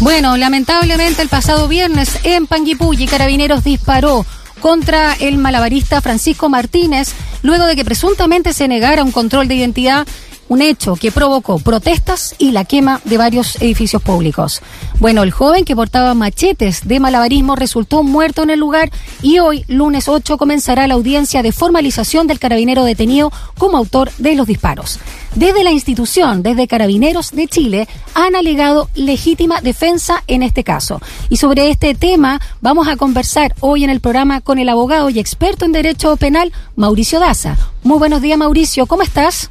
[0.00, 4.24] Bueno, lamentablemente el pasado viernes en Panguipulli Carabineros disparó
[4.60, 7.12] contra el malabarista Francisco Martínez
[7.42, 10.06] luego de que presuntamente se negara un control de identidad
[10.54, 14.62] un hecho que provocó protestas y la quema de varios edificios públicos.
[15.00, 19.64] Bueno, el joven que portaba machetes de malabarismo resultó muerto en el lugar y hoy,
[19.66, 25.00] lunes 8, comenzará la audiencia de formalización del carabinero detenido como autor de los disparos.
[25.34, 31.00] Desde la institución, desde Carabineros de Chile, han alegado legítima defensa en este caso.
[31.28, 35.18] Y sobre este tema vamos a conversar hoy en el programa con el abogado y
[35.18, 37.56] experto en derecho penal, Mauricio Daza.
[37.82, 38.86] Muy buenos días, Mauricio.
[38.86, 39.50] ¿Cómo estás?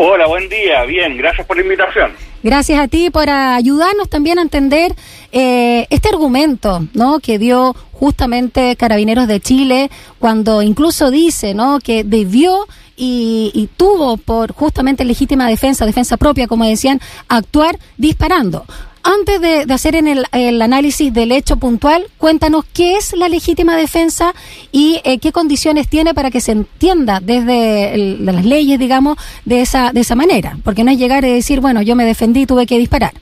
[0.00, 0.84] Hola, buen día.
[0.84, 2.12] Bien, gracias por la invitación.
[2.44, 4.94] Gracias a ti por ayudarnos también a entender
[5.32, 7.18] eh, este argumento, ¿no?
[7.18, 11.80] Que dio justamente Carabineros de Chile cuando incluso dice, ¿no?
[11.80, 18.66] Que debió y, y, tuvo por justamente legítima defensa, defensa propia, como decían, actuar disparando.
[19.02, 23.76] Antes de, de hacer en el, análisis del hecho puntual, cuéntanos qué es la legítima
[23.76, 24.34] defensa
[24.72, 29.16] y eh, qué condiciones tiene para que se entienda desde el, de las leyes, digamos,
[29.44, 30.56] de esa, de esa manera.
[30.64, 33.12] Porque no es llegar y decir, bueno, yo me defendí tuve que disparar.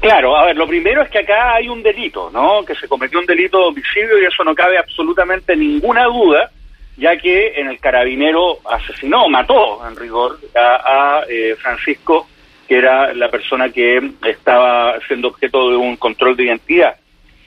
[0.00, 2.64] Claro, a ver, lo primero es que acá hay un delito, ¿no?
[2.64, 6.50] Que se cometió un delito de homicidio y eso no cabe absolutamente ninguna duda,
[6.96, 12.28] ya que en el carabinero asesinó, mató en rigor a, a eh, Francisco
[12.66, 16.96] que era la persona que estaba siendo objeto de un control de identidad.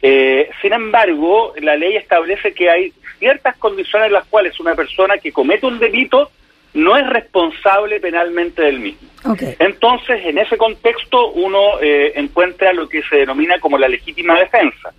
[0.02, 5.18] Eh, sin embargo, la ley establece que hay ciertas condiciones en las cuales una persona
[5.18, 6.30] que comete un delito
[6.74, 9.08] no es responsable penalmente del mismo.
[9.26, 9.56] Okay.
[9.60, 14.94] Entonces, en ese contexto, uno eh, encuentra lo que se denomina como la legítima defensa,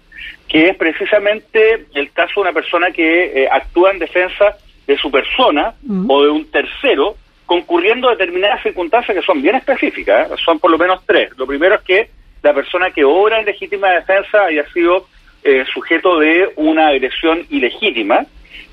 [0.48, 5.10] que es precisamente el caso de una persona que eh, actúa en defensa de su
[5.10, 6.06] persona -huh.
[6.08, 7.16] o de un tercero,
[7.48, 10.34] concurriendo determinadas circunstancias que son bien específicas, ¿eh?
[10.44, 11.30] son por lo menos tres.
[11.38, 12.10] Lo primero es que
[12.42, 15.06] la persona que obra en legítima defensa haya sido
[15.42, 18.26] eh, sujeto de una agresión ilegítima.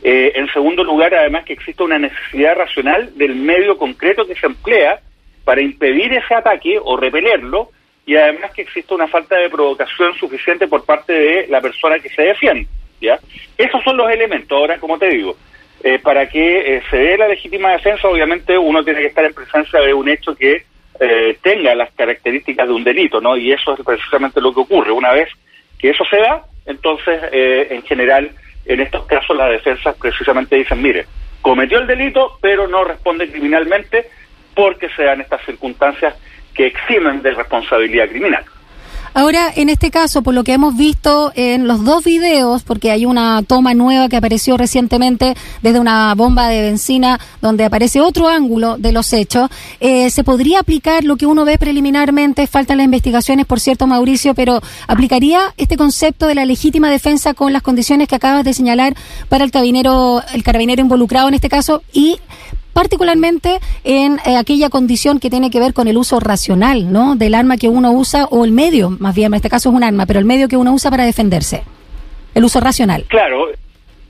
[0.04, 4.46] Eh, en segundo lugar, además, que exista una necesidad racional del medio concreto que se
[4.46, 5.00] emplea
[5.46, 7.70] para impedir ese ataque o repelerlo,
[8.06, 12.10] y además que exista una falta de provocación suficiente por parte de la persona que
[12.10, 12.68] se defiende.
[13.00, 13.18] ¿ya?
[13.58, 14.52] Esos son los elementos.
[14.52, 15.38] Ahora, como te digo,
[15.86, 19.36] eh, para que eh, se dé la legítima defensa, obviamente uno tiene que estar en
[19.36, 20.66] presencia de un hecho que
[21.00, 23.38] eh, tenga las características de un delito, ¿no?
[23.38, 24.92] Y eso es precisamente lo que ocurre.
[24.92, 25.30] Una vez
[25.78, 28.32] que eso se da, entonces, en general,
[28.66, 31.06] en estos casos las defensas precisamente dicen, mire,
[31.42, 34.08] cometió el delito, pero no responde criminalmente
[34.56, 36.16] porque se dan estas circunstancias
[36.56, 38.44] que eximen de responsabilidad criminal.
[39.18, 43.06] Ahora, en este caso, por lo que hemos visto en los dos videos, porque hay
[43.06, 48.76] una toma nueva que apareció recientemente desde una bomba de benzina donde aparece otro ángulo
[48.78, 49.50] de los hechos,
[49.80, 52.46] eh, ¿se podría aplicar lo que uno ve preliminarmente?
[52.46, 57.54] Faltan las investigaciones, por cierto, Mauricio, pero ¿aplicaría este concepto de la legítima defensa con
[57.54, 58.96] las condiciones que acabas de señalar
[59.30, 61.84] para el carabinero, el carabinero involucrado en este caso?
[61.94, 62.18] Y
[62.76, 67.16] particularmente en eh, aquella condición que tiene que ver con el uso racional, ¿no?
[67.16, 69.84] Del arma que uno usa o el medio, más bien, en este caso es un
[69.86, 71.64] arma, pero el medio que uno usa para defenderse.
[72.34, 73.06] El uso racional.
[73.08, 73.48] Claro,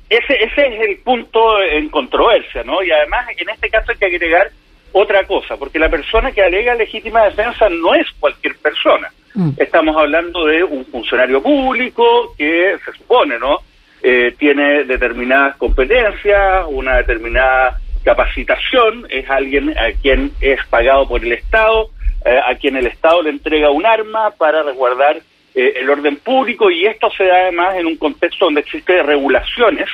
[0.10, 2.82] ese, ese es el punto en controversia, ¿no?
[2.82, 4.50] Y además, en este caso hay que agregar
[4.94, 9.12] otra cosa, porque la persona que alega legítima defensa no es cualquier persona.
[9.36, 9.52] Mm.
[9.58, 13.60] Estamos hablando de un funcionario público que se supone, ¿no?
[14.02, 21.34] Eh, tiene determinadas competencias, una determinada capacitación, es alguien a quien es pagado por el
[21.34, 21.90] Estado,
[22.24, 25.18] eh, a quien el Estado le entrega un arma para resguardar
[25.56, 29.90] eh, el orden público y esto se da además en un contexto donde existen regulaciones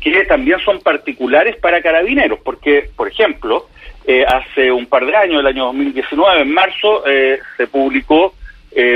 [0.00, 3.68] que también son particulares para carabineros, porque, por ejemplo,
[4.04, 8.34] eh, hace un par de años, el año 2019, en marzo, se publicó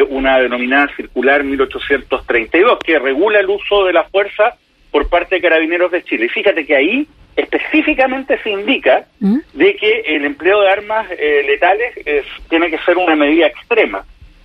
[0.09, 4.57] una denominada circular 1832 que regula el uso de la fuerza
[4.91, 6.27] por parte de carabineros de Chile.
[6.27, 9.39] Y fíjate que ahí específicamente se indica ¿Mm?
[9.53, 14.05] de que el empleo de armas eh, letales es, tiene que ser una medida extrema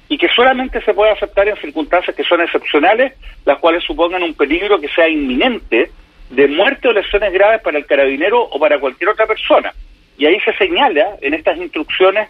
[0.10, 3.14] y que solamente se puede aceptar en circunstancias que son excepcionales,
[3.46, 5.90] las cuales supongan un peligro que sea inminente
[6.30, 9.72] de muerte o lesiones graves para el carabinero o para cualquier otra persona.
[10.18, 12.30] Y ahí se señala en estas instrucciones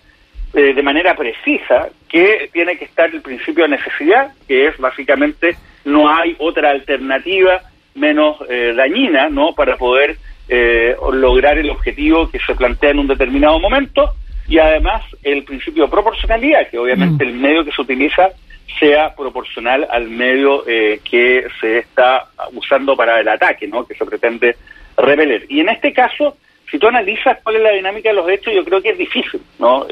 [0.54, 5.56] eh, de manera precisa que tiene que estar el principio de necesidad, que es básicamente
[5.86, 7.62] no hay otra alternativa
[7.96, 9.54] menos eh, dañina, ¿no?
[9.54, 10.18] Para poder
[10.48, 14.14] eh, lograr el objetivo que se plantea en un determinado momento
[14.48, 17.28] y además el principio de proporcionalidad, que obviamente mm.
[17.28, 18.30] el medio que se utiliza
[18.80, 23.86] sea proporcional al medio eh, que se está usando para el ataque, ¿no?
[23.86, 24.56] Que se pretende
[24.98, 25.46] repeler.
[25.50, 26.38] Y en este caso
[26.70, 29.42] si tú analizas cuál es la dinámica de los hechos, yo creo que es difícil,
[29.60, 29.86] ¿no?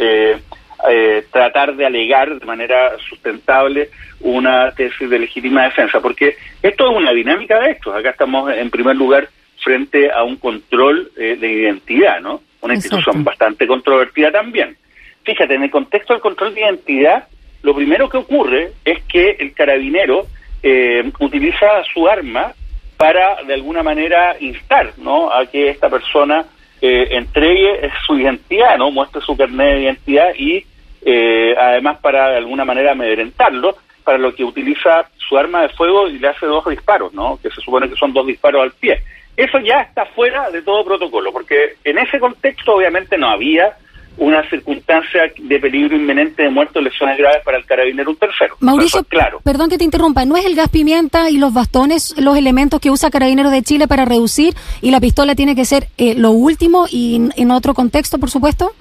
[0.87, 3.89] Eh, tratar de alegar de manera sustentable
[4.21, 7.93] una tesis de legítima defensa, porque esto es una dinámica de hechos.
[7.93, 9.27] Acá estamos en primer lugar
[9.61, 12.41] frente a un control eh, de identidad, ¿no?
[12.61, 14.77] Una institución bastante controvertida también.
[15.23, 17.27] Fíjate, en el contexto del control de identidad,
[17.61, 20.27] lo primero que ocurre es que el carabinero
[20.63, 22.53] eh, utiliza su arma
[22.95, 25.29] para, de alguna manera, instar, ¿no?
[25.29, 26.45] A que esta persona
[26.81, 28.91] eh, entregue su identidad, ¿no?
[28.91, 30.65] Muestre su carnet de identidad y
[31.01, 36.07] eh, además para de alguna manera amedrentarlo, para lo que utiliza su arma de fuego
[36.07, 37.39] y le hace dos disparos, ¿no?
[37.41, 39.01] Que se supone que son dos disparos al pie.
[39.37, 43.77] Eso ya está fuera de todo protocolo, porque en ese contexto obviamente no había
[44.17, 48.55] una circunstancia de peligro inminente de muerte o lesiones graves para el carabinero un tercero.
[48.59, 49.39] Mauricio, claro.
[49.43, 52.91] perdón que te interrumpa, ¿no es el gas pimienta y los bastones los elementos que
[52.91, 56.85] usa Carabineros de Chile para reducir y la pistola tiene que ser eh, lo último
[56.91, 58.73] y en otro contexto, por supuesto?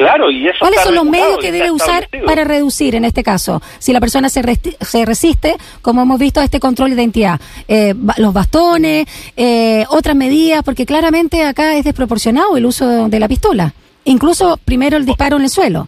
[0.00, 3.60] Claro, y eso ¿Cuáles son los medios que debe usar para reducir en este caso?
[3.78, 4.40] Si la persona se,
[4.80, 7.38] se resiste, como hemos visto, a este control de identidad.
[7.68, 9.06] Eh, los bastones,
[9.36, 13.74] eh, otras medidas, porque claramente acá es desproporcionado el uso de la pistola.
[14.04, 15.86] Incluso primero el disparo en el suelo.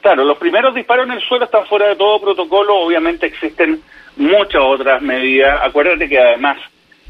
[0.00, 2.76] Claro, los primeros disparos en el suelo están fuera de todo protocolo.
[2.76, 3.82] Obviamente existen
[4.16, 5.60] muchas otras medidas.
[5.62, 6.56] Acuérdate que además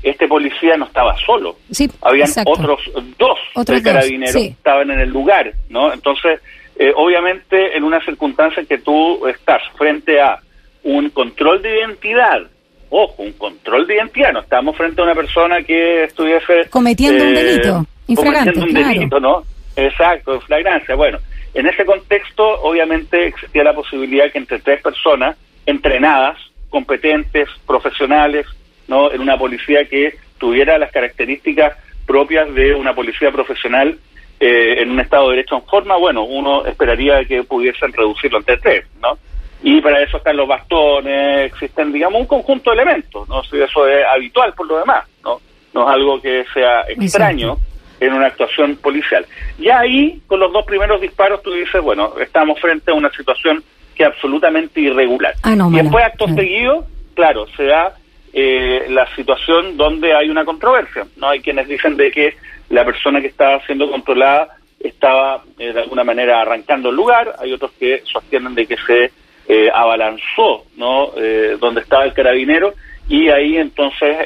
[0.03, 1.57] este policía no estaba solo.
[1.71, 2.81] Sí, Habían otros
[3.19, 3.39] dos
[3.83, 5.93] carabineros que estaban en el lugar, ¿no?
[5.93, 6.41] Entonces,
[6.77, 10.39] eh, obviamente, en una circunstancia en que tú estás frente a
[10.83, 12.41] un control de identidad,
[12.89, 16.71] ojo, un control de identidad, no estamos frente a una persona que estuviese...
[16.71, 19.43] Cometiendo un eh, delito, Cometiendo un delito, ¿no?
[19.77, 20.95] Exacto, flagrancia.
[20.95, 21.19] Bueno,
[21.53, 25.37] en ese contexto, obviamente, existía la posibilidad que entre tres personas
[25.67, 26.39] entrenadas,
[26.71, 28.47] competentes, profesionales,
[28.91, 29.13] ¿no?
[29.13, 31.77] en una policía que tuviera las características
[32.07, 33.97] propias de una policía profesional
[34.41, 38.57] eh, en un Estado de Derecho en forma, bueno, uno esperaría que pudiesen reducirlo entre
[38.57, 39.17] tres, ¿no?
[39.63, 43.45] Y para eso están los bastones, existen, digamos, un conjunto de elementos, ¿no?
[43.45, 45.41] Si eso es habitual por lo demás, ¿no?
[45.73, 47.59] No es algo que sea extraño
[48.01, 49.25] en una actuación policial.
[49.59, 53.63] Y ahí, con los dos primeros disparos, tú dices, bueno, estamos frente a una situación
[53.95, 55.35] que es absolutamente irregular.
[55.43, 57.95] Ah, y después, acto seguido, claro, se da
[58.33, 61.07] eh, la situación donde hay una controversia.
[61.17, 62.37] No hay quienes dicen de que
[62.69, 67.53] la persona que estaba siendo controlada estaba eh, de alguna manera arrancando el lugar, hay
[67.53, 69.11] otros que sostienen de que se
[69.49, 71.13] eh, abalanzó, ¿no?
[71.17, 72.75] Eh, donde estaba el carabinero
[73.09, 74.17] y ahí entonces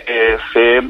[0.53, 0.83] se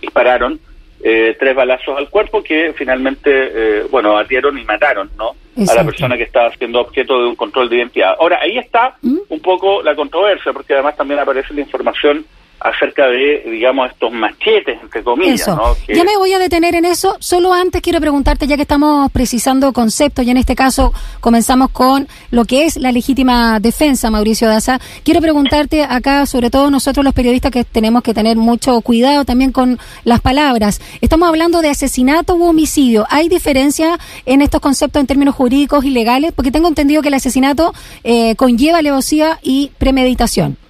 [0.00, 0.58] dispararon
[1.02, 5.34] tres balazos al cuerpo que finalmente, bueno, batieron y mataron, ¿no?
[5.68, 8.14] A la persona que estaba siendo objeto de un control de identidad.
[8.18, 9.18] Ahora, ahí está ¿Mm?
[9.28, 12.24] un poco la controversia, porque además también aparece la información
[12.62, 15.48] acerca de, digamos, estos machetes, entre comillas.
[15.48, 15.76] ¿no?
[15.88, 17.16] Ya me voy a detener en eso.
[17.18, 22.08] Solo antes quiero preguntarte, ya que estamos precisando conceptos, y en este caso comenzamos con
[22.30, 24.80] lo que es la legítima defensa, Mauricio Daza.
[25.02, 29.52] Quiero preguntarte acá, sobre todo nosotros los periodistas, que tenemos que tener mucho cuidado también
[29.52, 30.80] con las palabras.
[31.00, 33.06] Estamos hablando de asesinato u homicidio.
[33.10, 36.32] ¿Hay diferencia en estos conceptos en términos jurídicos y legales?
[36.32, 37.74] Porque tengo entendido que el asesinato
[38.04, 40.61] eh, conlleva alevosía y premeditación.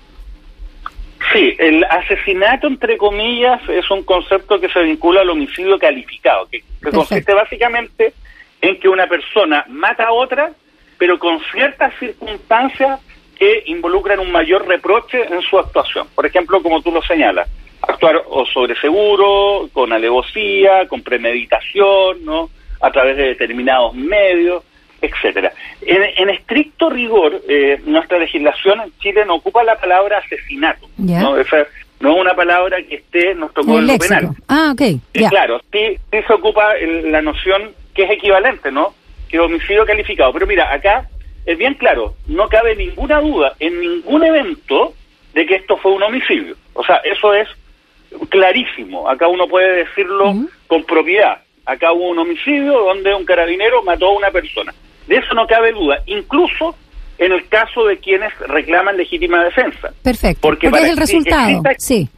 [1.33, 6.63] Sí, el asesinato, entre comillas, es un concepto que se vincula al homicidio calificado, que,
[6.91, 8.13] consiste básicamente
[8.61, 10.53] en que una persona mata a otra,
[10.99, 13.01] pero con ciertas circunstancias
[13.39, 16.07] que involucran un mayor reproche en su actuación.
[16.15, 17.49] Por ejemplo, como tú lo señalas,
[17.81, 22.51] actuar o sobre seguro, con alevosía, con premeditación, ¿no?
[22.81, 24.65] a través de determinados medios
[25.03, 25.53] etcétera.
[25.83, 30.89] En, estricto rigor, eh, nuestra legislación en Chile no ocupa la palabra asesinato.
[30.97, 31.37] ¿no?
[31.37, 31.49] Es
[32.01, 34.31] una palabra que esté en nuestro código penal.
[34.49, 34.81] Ah, ok.
[34.81, 38.95] Eh, claro, sí, se ocupa la noción que es equivalente, ¿no?
[39.29, 40.33] Que homicidio calificado.
[40.33, 41.09] Pero mira, acá
[41.45, 44.95] es bien claro, no cabe ninguna duda en ningún evento
[45.35, 46.57] de que esto fue un homicidio.
[46.75, 47.49] O sea, eso es
[48.29, 49.09] clarísimo.
[49.09, 50.35] Acá uno puede decirlo
[50.67, 51.43] con propiedad.
[51.65, 54.75] Acá hubo un homicidio donde un carabinero mató a una persona.
[55.13, 56.75] De eso no cabe duda, incluso
[57.19, 59.93] en el caso de quienes reclaman legítima defensa.
[60.03, 60.41] Perfecto.
[60.41, 61.63] Porque, es el resultado.
[61.77, 62.09] sí.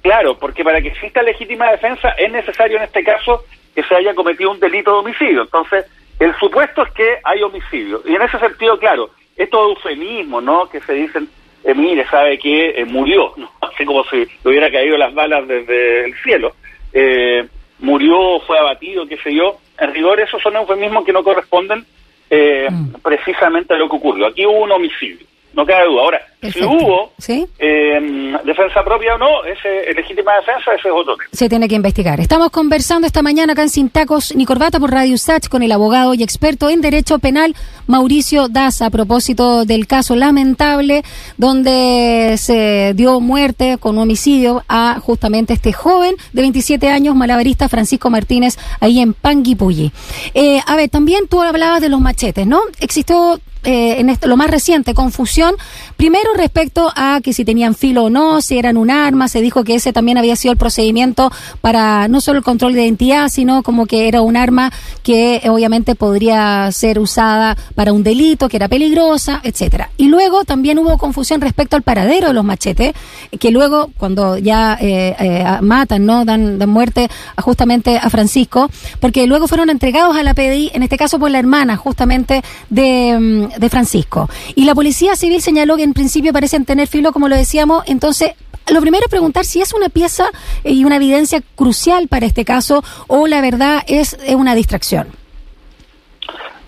[0.00, 4.12] Claro, porque para que exista legítima defensa es necesario en este caso que se haya
[4.16, 5.42] cometido un delito de homicidio.
[5.42, 5.86] Entonces,
[6.18, 8.02] el supuesto es que hay homicidio.
[8.04, 10.68] Y en ese sentido, claro, es todo eufemismo, ¿no?
[10.68, 11.28] Que se dicen,
[11.62, 13.52] eh, mire, sabe que eh, murió, ¿no?
[13.60, 16.56] Así como si le hubiera caído las balas desde el cielo.
[16.92, 17.46] Eh,
[17.78, 19.58] murió, fue abatido, qué sé yo.
[19.78, 21.86] En rigor, esos son eufemismos que no corresponden
[22.34, 22.94] eh, mm.
[23.02, 24.26] precisamente lo que ocurrió.
[24.26, 25.26] Aquí hubo un homicidio.
[25.52, 26.02] no cabe duda.
[26.02, 31.28] Ahora, si hubo em, defensa propia o no, ese legítima defensa, ese es otro tema.
[31.32, 32.18] Se tiene que investigar.
[32.18, 35.70] Estamos conversando esta mañana acá en Sin Tacos ni Corbata por Radio Sach con el
[35.70, 37.54] abogado y experto en Derecho Penal
[37.86, 41.04] Mauricio Daza a propósito del caso lamentable
[41.36, 48.10] donde se dio muerte con homicidio a justamente este joven de 27 años, malabarista Francisco
[48.10, 49.92] Martínez, ahí en Panguipulli.
[50.34, 52.62] Eh, a ver, también tú hablabas de los machetes, ¿no?
[52.80, 55.54] Existió eh, en esto, lo más reciente, confusión,
[55.96, 59.64] primero respecto a que si tenían filo o no, si eran un arma, se dijo
[59.64, 63.62] que ese también había sido el procedimiento para no solo el control de identidad, sino
[63.62, 64.72] como que era un arma
[65.02, 69.90] que eh, obviamente podría ser usada para un delito, que era peligrosa, etcétera.
[69.96, 72.92] Y luego también hubo confusión respecto al paradero de los machetes,
[73.38, 78.70] que luego cuando ya eh, matan, no dan, dan muerte a, justamente a Francisco,
[79.00, 83.18] porque luego fueron entregados a la PDI, en este caso por la hermana justamente de
[83.18, 84.28] mm, de Francisco.
[84.54, 88.32] Y la Policía Civil señaló que en principio parecen tener filo, como lo decíamos, entonces
[88.70, 90.30] lo primero es preguntar si es una pieza
[90.64, 95.08] y una evidencia crucial para este caso o la verdad es, una distracción.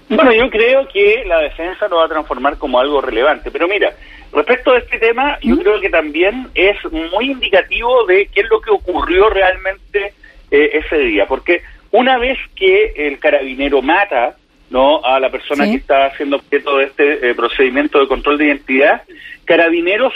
[0.09, 3.51] Bueno, yo creo que la defensa lo va a transformar como algo relevante.
[3.51, 3.95] Pero mira,
[4.33, 5.59] respecto a este tema, yo ¿Mm?
[5.61, 10.13] creo que también es muy indicativo de qué es lo que ocurrió realmente
[10.51, 11.27] eh, ese día.
[11.27, 14.37] Porque una vez que el carabinero mata
[14.75, 18.47] no a la persona que está haciendo objeto de este eh, procedimiento de control de
[18.47, 19.03] identidad.
[19.45, 20.13] Carabineros,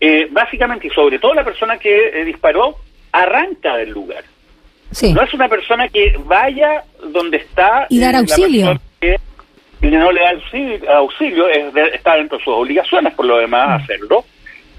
[0.00, 2.76] eh, básicamente, y sobre todo la persona que eh, disparó,
[3.10, 4.22] arranca del lugar.
[5.02, 8.80] No es una persona que vaya donde está y dar auxilio.
[9.00, 9.16] Que,
[9.80, 11.48] no le da auxilio,
[11.92, 13.82] está dentro de sus obligaciones por lo demás mm.
[13.82, 14.24] hacerlo.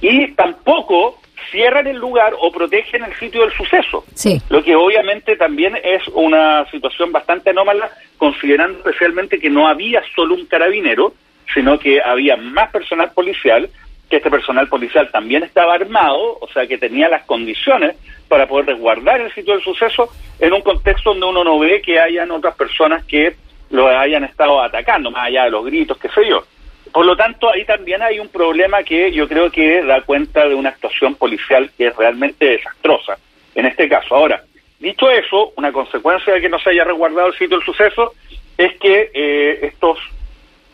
[0.02, 1.20] Y tampoco
[1.52, 4.04] cierran el lugar o protegen el sitio del suceso.
[4.14, 4.42] Sí.
[4.50, 10.36] Lo que obviamente también es una situación bastante anómala, considerando especialmente que no había solo
[10.36, 11.14] un carabinero,
[11.54, 13.70] sino que había más personal policial,
[14.10, 17.96] que este personal policial también estaba armado, o sea que tenía las condiciones
[18.28, 22.00] para poder resguardar el sitio del suceso en un contexto donde uno no ve que
[22.00, 23.36] hayan otras personas que
[23.72, 26.44] lo hayan estado atacando, más allá de los gritos, qué sé yo.
[26.92, 30.56] Por lo tanto, ahí también hay un problema que yo creo que da cuenta de
[30.56, 33.18] una actuación policial que es realmente desastrosa
[33.56, 34.16] en este caso.
[34.16, 34.44] Ahora,
[34.80, 38.14] dicho eso, una consecuencia de que no se haya resguardado el sitio del suceso
[38.58, 39.98] es que eh, estos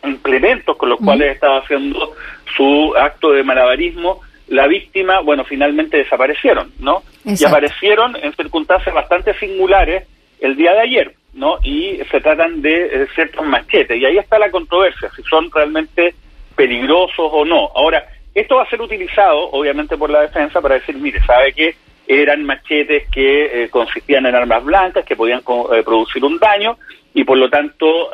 [0.04, 2.14] implementos con los cuales estaba haciendo
[2.56, 7.02] su acto de malabarismo, la víctima, bueno, finalmente desaparecieron, ¿no?
[7.24, 10.04] Y aparecieron en circunstancias bastante singulares
[10.40, 11.14] el día de ayer.
[11.36, 11.58] ¿No?
[11.62, 13.96] Y se tratan de eh, ciertos machetes.
[13.96, 16.14] Y ahí está la controversia, si son realmente
[16.56, 17.70] peligrosos o no.
[17.74, 21.76] Ahora, esto va a ser utilizado, obviamente, por la defensa para decir, mire, ¿sabe qué?
[22.08, 26.78] Eran machetes que eh, consistían en armas blancas, que podían eh, producir un daño,
[27.14, 28.10] y por lo tanto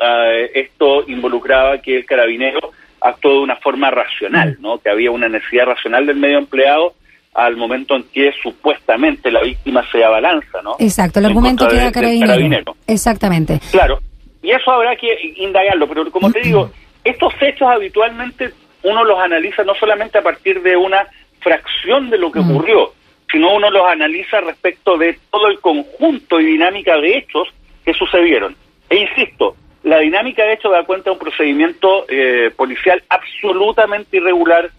[0.53, 4.77] esto involucraba que el carabinero actuó de una forma racional, ¿no?
[4.77, 6.93] Que había una necesidad racional del medio empleado
[7.33, 10.75] al momento en que supuestamente la víctima se abalanza, ¿no?
[10.79, 12.75] Exacto, el argumento queda carabinero.
[12.87, 13.59] Exactamente.
[13.71, 13.99] Claro,
[14.41, 16.69] y eso habrá que indagarlo, pero como te digo,
[17.03, 18.51] estos hechos habitualmente
[18.83, 21.07] uno los analiza no solamente a partir de una
[21.39, 22.93] fracción de lo que ocurrió,
[23.31, 27.47] sino uno los analiza respecto de todo el conjunto y dinámica de hechos
[27.83, 28.55] que sucedieron.
[28.89, 34.69] E insisto, la dinámica de hechos da cuenta de un procedimiento eh, policial absolutamente irregular,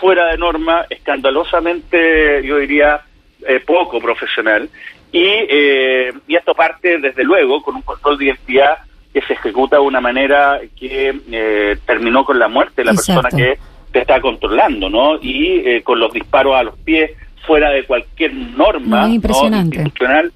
[0.00, 3.00] fuera de norma, escandalosamente, yo diría,
[3.46, 4.68] eh, poco profesional.
[5.12, 8.78] Y, eh, y esto parte, desde luego, con un control de identidad
[9.12, 13.28] que se ejecuta de una manera que eh, terminó con la muerte de la persona
[13.30, 13.58] que
[13.92, 15.16] te está controlando, ¿no?
[15.22, 17.12] Y con los disparos a los pies
[17.46, 20.32] fuera de cualquier norma institucional.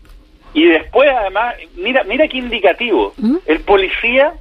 [0.55, 3.12] Y después, además, mira mira qué indicativo.
[3.19, 3.37] ¿Mm?
[3.47, 4.33] El policía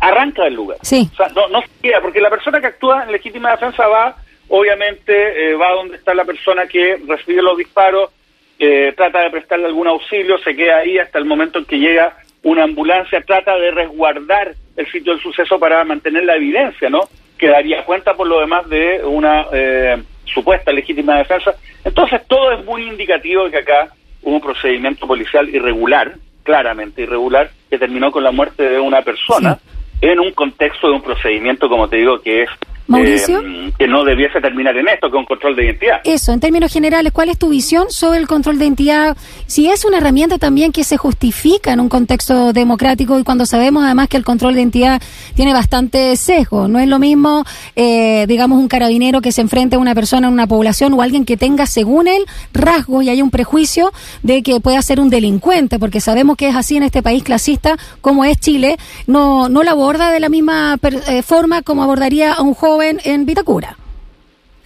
[0.00, 0.78] arranca del lugar.
[0.82, 1.08] Sí.
[1.12, 4.16] O sea, no, no se queda, porque la persona que actúa en legítima defensa va
[4.48, 8.10] obviamente eh, va donde está la persona que recibe los disparos,
[8.58, 12.16] eh, trata de prestarle algún auxilio, se queda ahí hasta el momento en que llega
[12.42, 17.00] una ambulancia, trata de resguardar el sitio del suceso para mantener la evidencia, ¿no?
[17.38, 21.54] Que daría cuenta por lo demás de una eh, supuesta legítima defensa.
[21.84, 23.88] Entonces todo es muy indicativo de que acá
[24.22, 29.58] hubo un procedimiento policial irregular, claramente irregular, que terminó con la muerte de una persona
[30.00, 32.50] en un contexto de un procedimiento, como te digo, que es
[32.86, 33.40] Mauricio.
[33.40, 36.00] Eh, que no debiese terminar en esto, con control de identidad.
[36.04, 39.16] Eso, en términos generales, ¿cuál es tu visión sobre el control de identidad?
[39.46, 43.84] Si es una herramienta también que se justifica en un contexto democrático y cuando sabemos
[43.84, 45.02] además que el control de identidad
[45.34, 46.68] tiene bastante sesgo.
[46.68, 50.32] No es lo mismo, eh, digamos, un carabinero que se enfrente a una persona en
[50.32, 54.60] una población o alguien que tenga, según él, rasgos y hay un prejuicio de que
[54.60, 58.38] pueda ser un delincuente, porque sabemos que es así en este país clasista como es
[58.38, 58.76] Chile.
[59.06, 63.00] No, no lo aborda de la misma eh, forma como abordaría a un joven joven
[63.04, 63.74] en Vitacura.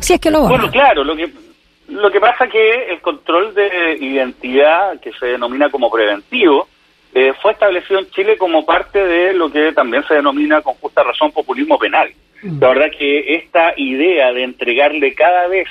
[0.01, 1.31] Si es que lo Bueno, claro, lo que
[1.89, 6.69] lo que pasa que el control de identidad, que se denomina como preventivo,
[7.13, 11.03] eh, fue establecido en Chile como parte de lo que también se denomina con justa
[11.03, 12.11] razón populismo penal.
[12.43, 12.61] Mm.
[12.61, 15.69] La verdad que esta idea de entregarle cada vez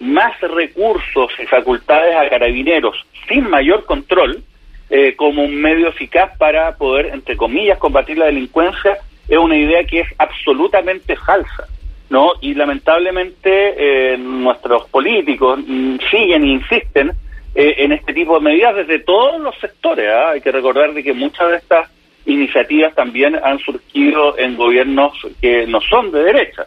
[0.00, 2.96] más recursos y facultades a carabineros
[3.28, 4.42] sin mayor control,
[4.90, 9.84] eh, como un medio eficaz para poder, entre comillas, combatir la delincuencia, es una idea
[9.84, 11.68] que es absolutamente falsa.
[12.10, 12.32] ¿No?
[12.40, 17.12] Y lamentablemente eh, nuestros políticos mm, siguen e insisten
[17.54, 20.10] eh, en este tipo de medidas desde todos los sectores.
[20.12, 20.30] ¿ah?
[20.30, 21.88] Hay que recordar de que muchas de estas
[22.26, 26.66] iniciativas también han surgido en gobiernos que no son de derecha.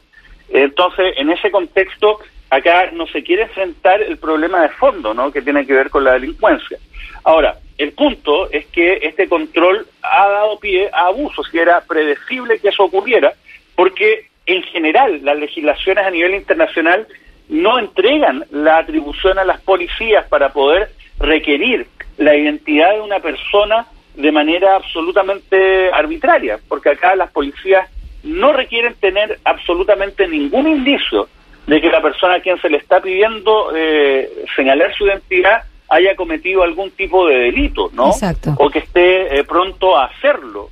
[0.50, 2.20] Entonces, en ese contexto,
[2.50, 5.32] acá no se quiere enfrentar el problema de fondo, ¿no?
[5.32, 6.78] Que tiene que ver con la delincuencia.
[7.24, 12.60] Ahora, el punto es que este control ha dado pie a abusos y era predecible
[12.60, 13.34] que eso ocurriera,
[13.76, 17.08] porque en general las legislaciones a nivel internacional
[17.50, 23.88] no entregan la atribución a las policías para poder requerir la identidad de una persona
[24.16, 27.90] de manera absolutamente arbitraria, porque acá las policías
[28.24, 31.28] no requieren tener absolutamente ningún indicio
[31.68, 36.16] de que la persona a quien se le está pidiendo eh, señalar su identidad haya
[36.16, 38.12] cometido algún tipo de delito, ¿no?
[38.58, 40.70] O que esté eh, pronto a hacerlo.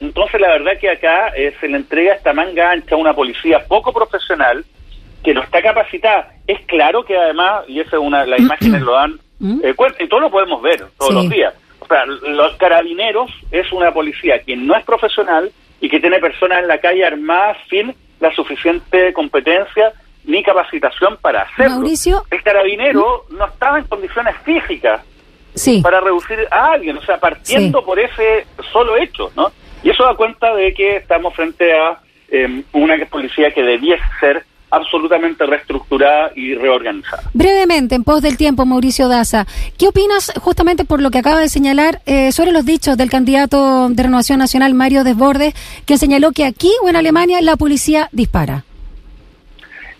[0.00, 3.64] Entonces, la verdad que acá eh, se le entrega esta manga ancha a una policía
[3.68, 4.64] poco profesional
[5.22, 6.34] que no está capacitada.
[6.46, 9.20] Es claro que además, y esa es una, las imágenes lo dan
[9.62, 11.54] eh, cuenta, y todo lo podemos ver todos los días.
[11.80, 16.60] O sea, los carabineros es una policía que no es profesional y que tiene personas
[16.60, 19.92] en la calle armadas sin la suficiente competencia
[20.24, 21.76] ni capacitación para hacerlo.
[21.76, 22.22] Mauricio.
[22.30, 23.36] El carabinero ¿Mm?
[23.36, 25.02] no estaba en condiciones físicas
[25.82, 29.50] para reducir a alguien, o sea, partiendo por ese solo hecho, ¿no?
[29.82, 31.98] Y eso da cuenta de que estamos frente a
[32.30, 37.24] em, una policía que debiese ser absolutamente reestructurada y reorganizada.
[37.34, 39.46] Brevemente, en pos del tiempo, Mauricio Daza,
[39.78, 43.88] ¿qué opinas justamente por lo que acaba de señalar eh, sobre los dichos del candidato
[43.88, 45.54] de Renovación Nacional, Mario Desbordes,
[45.86, 48.64] que señaló que aquí o en Alemania la policía dispara?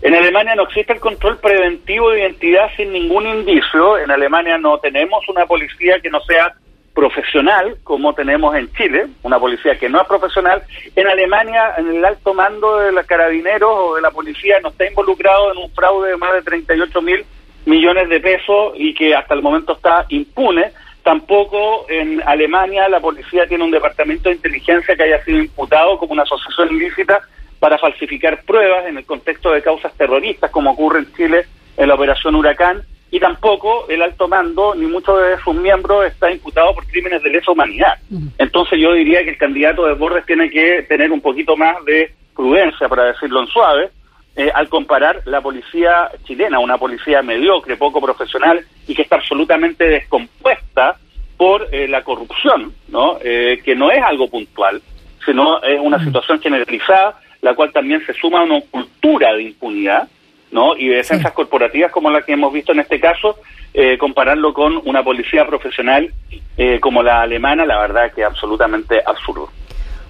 [0.03, 3.99] En Alemania no existe el control preventivo de identidad sin ningún indicio.
[3.99, 6.55] En Alemania no tenemos una policía que no sea
[7.01, 10.63] profesional, como tenemos en Chile, una policía que no es profesional.
[10.95, 14.87] En Alemania, en el alto mando de los carabineros o de la policía no está
[14.87, 17.25] involucrado en un fraude de más de 38 mil
[17.65, 20.73] millones de pesos y que hasta el momento está impune.
[21.03, 26.13] Tampoco en Alemania la policía tiene un departamento de inteligencia que haya sido imputado como
[26.13, 27.23] una asociación ilícita
[27.59, 31.47] para falsificar pruebas en el contexto de causas terroristas, como ocurre en Chile
[31.79, 36.31] en la operación Huracán y tampoco el alto mando ni muchos de sus miembros está
[36.31, 37.95] imputado por crímenes de lesa humanidad.
[38.39, 42.13] Entonces yo diría que el candidato de Bordes tiene que tener un poquito más de
[42.35, 43.91] prudencia, para decirlo en suave,
[44.37, 49.85] eh, al comparar la policía chilena, una policía mediocre, poco profesional y que está absolutamente
[49.85, 50.97] descompuesta
[51.37, 53.19] por eh, la corrupción, ¿no?
[53.23, 54.81] Eh, que no es algo puntual,
[55.25, 60.09] sino es una situación generalizada, la cual también se suma a una cultura de impunidad
[60.53, 60.77] ¿no?
[60.77, 63.37] Y defensas corporativas como la que hemos visto en este caso,
[63.73, 66.13] eh, compararlo con una policía profesional
[66.57, 69.51] eh, como la alemana, la verdad que es absolutamente absurdo.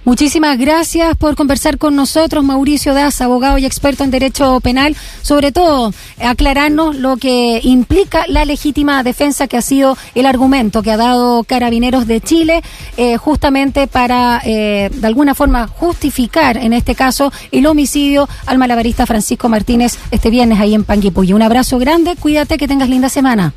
[0.04, 5.52] Muchísimas gracias por conversar con nosotros, Mauricio Das, abogado y experto en derecho penal, sobre
[5.52, 10.96] todo aclararnos lo que implica la legítima defensa que ha sido el argumento que ha
[10.96, 12.62] dado Carabineros de Chile,
[12.96, 19.04] eh, justamente para eh, de alguna forma justificar, en este caso, el homicidio al malabarista
[19.04, 21.34] Francisco Martínez este viernes ahí en Panguipulli.
[21.34, 23.52] Un abrazo grande, cuídate, que tengas linda semana.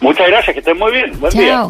[0.00, 1.18] Muchas gracias, que estés muy bien.
[1.20, 1.68] Buen día.